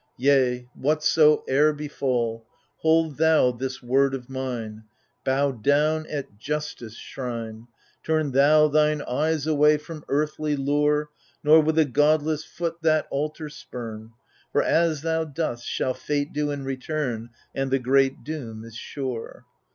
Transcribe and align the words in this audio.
Yea, 0.17 0.67
whatsoe'er 0.75 1.71
befall, 1.71 2.43
hold 2.77 3.17
thou 3.19 3.51
this 3.51 3.83
word 3.83 4.15
of 4.15 4.31
mine: 4.31 4.83
Bow 5.23 5.51
down 5.51 6.07
at 6.07 6.39
Justice 6.39 6.97
shrine^ 6.97 7.67
Turn 8.01 8.31
thou 8.31 8.67
thine 8.67 9.03
eyes 9.03 9.45
away 9.45 9.77
from 9.77 10.03
earthly 10.09 10.57
lure^ 10.57 11.09
Nor 11.43 11.59
with 11.61 11.77
a 11.77 11.85
godless 11.85 12.43
foot 12.43 12.81
that 12.81 13.05
altar 13.11 13.47
spurn. 13.47 14.13
For 14.51 14.63
as 14.63 15.03
thou 15.03 15.23
dost 15.23 15.67
shall 15.67 15.93
Fate 15.93 16.33
do 16.33 16.49
in 16.49 16.65
return, 16.65 17.29
And 17.53 17.69
the 17.69 17.77
great 17.77 18.23
doom 18.23 18.63
is 18.63 18.75
sure. 18.75 19.45